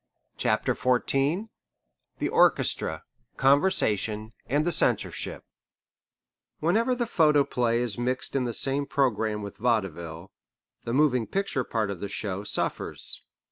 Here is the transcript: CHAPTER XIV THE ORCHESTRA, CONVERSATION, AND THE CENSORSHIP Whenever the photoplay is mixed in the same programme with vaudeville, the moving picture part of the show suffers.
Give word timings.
CHAPTER 0.35 0.73
XIV 0.73 1.49
THE 2.17 2.29
ORCHESTRA, 2.29 3.03
CONVERSATION, 3.37 4.33
AND 4.47 4.65
THE 4.65 4.71
CENSORSHIP 4.71 5.43
Whenever 6.59 6.95
the 6.95 7.05
photoplay 7.05 7.79
is 7.81 7.99
mixed 7.99 8.35
in 8.35 8.45
the 8.45 8.51
same 8.55 8.87
programme 8.87 9.43
with 9.43 9.57
vaudeville, 9.57 10.31
the 10.85 10.93
moving 10.93 11.27
picture 11.27 11.63
part 11.63 11.91
of 11.91 11.99
the 11.99 12.09
show 12.09 12.43
suffers. 12.43 13.21